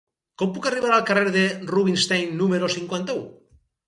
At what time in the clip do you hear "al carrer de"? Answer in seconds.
0.95-1.43